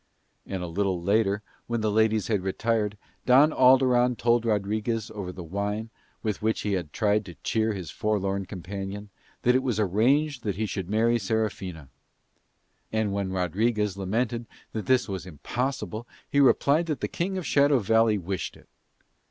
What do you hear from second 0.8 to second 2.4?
later, when the ladies